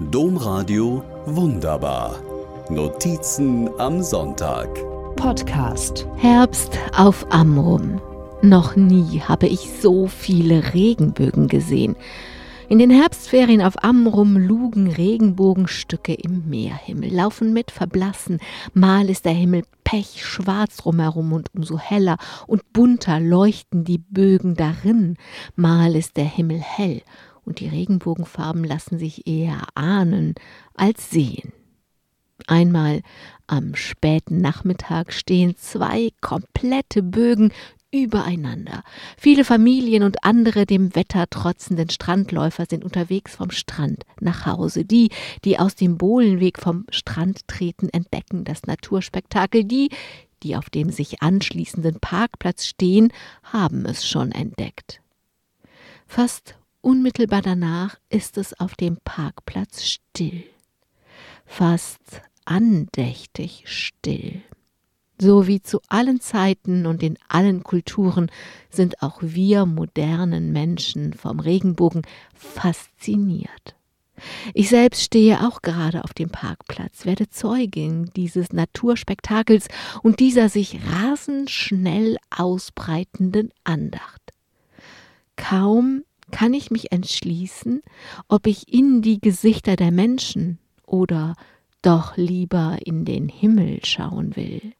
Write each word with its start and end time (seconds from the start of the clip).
Domradio 0.00 1.02
Wunderbar. 1.26 2.22
Notizen 2.70 3.68
am 3.80 4.00
Sonntag. 4.00 4.68
Podcast. 5.16 6.06
Herbst 6.16 6.78
auf 6.96 7.26
Amrum. 7.32 8.00
Noch 8.40 8.76
nie 8.76 9.20
habe 9.20 9.48
ich 9.48 9.68
so 9.82 10.06
viele 10.06 10.72
Regenbögen 10.72 11.48
gesehen. 11.48 11.96
In 12.68 12.78
den 12.78 12.90
Herbstferien 12.90 13.60
auf 13.60 13.82
Amrum 13.82 14.36
lugen 14.36 14.86
Regenbogenstücke 14.86 16.14
im 16.14 16.48
Meerhimmel, 16.48 17.12
laufen 17.12 17.52
mit 17.52 17.72
verblassen. 17.72 18.38
Mal 18.74 19.10
ist 19.10 19.24
der 19.24 19.32
Himmel 19.32 19.64
pechschwarz 19.82 20.76
drumherum 20.76 21.32
und 21.32 21.48
umso 21.56 21.76
heller 21.76 22.18
und 22.46 22.72
bunter 22.72 23.18
leuchten 23.18 23.82
die 23.82 23.98
Bögen 23.98 24.54
darin. 24.54 25.16
Mal 25.56 25.96
ist 25.96 26.16
der 26.16 26.26
Himmel 26.26 26.60
hell 26.60 27.02
und 27.48 27.60
die 27.60 27.68
Regenbogenfarben 27.68 28.62
lassen 28.62 28.98
sich 28.98 29.26
eher 29.26 29.62
ahnen 29.74 30.34
als 30.74 31.10
sehen. 31.10 31.52
Einmal 32.46 33.02
am 33.46 33.74
späten 33.74 34.40
Nachmittag 34.40 35.12
stehen 35.12 35.56
zwei 35.56 36.10
komplette 36.20 37.02
Bögen 37.02 37.52
übereinander. 37.90 38.82
Viele 39.16 39.44
Familien 39.44 40.02
und 40.02 40.24
andere 40.24 40.66
dem 40.66 40.94
Wetter 40.94 41.28
trotzenden 41.30 41.88
Strandläufer 41.88 42.66
sind 42.68 42.84
unterwegs 42.84 43.36
vom 43.36 43.50
Strand 43.50 44.04
nach 44.20 44.44
Hause. 44.44 44.84
Die, 44.84 45.08
die 45.44 45.58
aus 45.58 45.74
dem 45.74 45.96
Bohlenweg 45.96 46.58
vom 46.58 46.84
Strand 46.90 47.48
treten, 47.48 47.88
entdecken 47.88 48.44
das 48.44 48.64
Naturspektakel. 48.66 49.64
Die, 49.64 49.88
die 50.42 50.54
auf 50.54 50.68
dem 50.68 50.90
sich 50.90 51.22
anschließenden 51.22 51.98
Parkplatz 51.98 52.66
stehen, 52.66 53.10
haben 53.42 53.86
es 53.86 54.06
schon 54.06 54.32
entdeckt. 54.32 55.00
Fast 56.06 56.57
unmittelbar 56.80 57.42
danach 57.42 57.96
ist 58.08 58.38
es 58.38 58.58
auf 58.58 58.74
dem 58.74 58.98
Parkplatz 59.04 59.84
still. 59.84 60.44
Fast 61.46 62.22
andächtig 62.44 63.64
still. 63.66 64.42
So 65.20 65.48
wie 65.48 65.60
zu 65.60 65.80
allen 65.88 66.20
Zeiten 66.20 66.86
und 66.86 67.02
in 67.02 67.18
allen 67.28 67.64
Kulturen 67.64 68.30
sind 68.70 69.02
auch 69.02 69.18
wir 69.20 69.66
modernen 69.66 70.52
Menschen 70.52 71.12
vom 71.12 71.40
Regenbogen 71.40 72.02
fasziniert. 72.34 73.74
Ich 74.54 74.68
selbst 74.68 75.02
stehe 75.02 75.46
auch 75.46 75.62
gerade 75.62 76.04
auf 76.04 76.14
dem 76.14 76.30
Parkplatz, 76.30 77.04
werde 77.04 77.30
Zeugin 77.30 78.10
dieses 78.16 78.52
Naturspektakels 78.52 79.68
und 80.02 80.20
dieser 80.20 80.48
sich 80.48 80.78
rasend 80.90 81.50
schnell 81.50 82.16
ausbreitenden 82.36 83.50
Andacht. 83.64 84.32
Kaum 85.36 86.04
kann 86.30 86.54
ich 86.54 86.70
mich 86.70 86.92
entschließen, 86.92 87.82
ob 88.28 88.46
ich 88.46 88.72
in 88.72 89.02
die 89.02 89.20
Gesichter 89.20 89.76
der 89.76 89.90
Menschen 89.90 90.58
oder 90.86 91.34
doch 91.82 92.16
lieber 92.16 92.78
in 92.84 93.04
den 93.04 93.28
Himmel 93.28 93.80
schauen 93.84 94.36
will. 94.36 94.72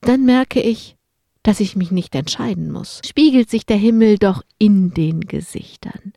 Dann 0.00 0.24
merke 0.24 0.60
ich, 0.60 0.96
dass 1.42 1.60
ich 1.60 1.76
mich 1.76 1.90
nicht 1.90 2.14
entscheiden 2.14 2.70
muss. 2.70 3.00
Spiegelt 3.04 3.50
sich 3.50 3.66
der 3.66 3.76
Himmel 3.76 4.18
doch 4.18 4.42
in 4.58 4.94
den 4.94 5.22
Gesichtern. 5.22 6.12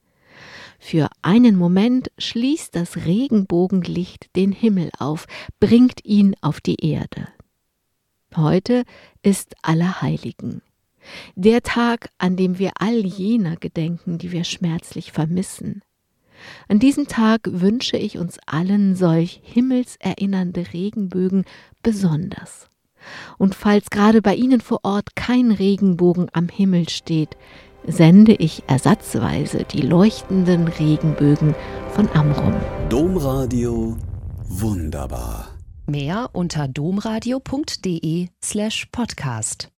Für 0.80 1.10
einen 1.22 1.56
Moment 1.56 2.12
schließt 2.20 2.76
das 2.76 3.06
Regenbogenlicht 3.06 4.36
den 4.36 4.52
Himmel 4.52 4.92
auf, 5.00 5.26
bringt 5.60 6.06
ihn 6.06 6.36
auf 6.42 6.62
die 6.62 6.76
Erde. 6.76 7.28
Heute 8.36 8.84
ist 9.24 9.56
Allerheiligen. 9.62 10.62
Der 11.36 11.62
Tag, 11.62 12.10
an 12.18 12.36
dem 12.36 12.60
wir 12.60 12.72
all 12.80 13.06
jener 13.06 13.56
gedenken, 13.56 14.18
die 14.18 14.32
wir 14.32 14.44
schmerzlich 14.44 15.12
vermissen. 15.12 15.82
An 16.68 16.80
diesem 16.80 17.08
Tag 17.08 17.48
wünsche 17.52 17.98
ich 17.98 18.18
uns 18.18 18.38
allen 18.46 18.96
solch 18.96 19.42
himmelserinnernde 19.44 20.74
Regenbögen 20.74 21.46
besonders. 21.82 22.70
Und 23.38 23.56
falls 23.56 23.90
gerade 23.90 24.22
bei 24.22 24.36
Ihnen 24.36 24.62
vor 24.62 24.80
Ort 24.84 25.16
kein 25.16 25.52
Regenbogen 25.52 26.28
am 26.34 26.50
Himmel 26.50 26.90
steht, 26.90 27.38
sende 27.86 28.34
ich 28.34 28.64
ersatzweise 28.68 29.64
die 29.64 29.82
leuchtenden 29.82 30.68
Regenbögen 30.68 31.54
von 31.92 32.10
Amrum. 32.14 32.56
Domradio 32.90 33.96
wunderbar. 34.48 35.50
Mehr 35.88 36.32
unter 36.34 36.68
domradio.de 36.68 38.30
slash 38.44 38.88
podcast. 38.92 39.70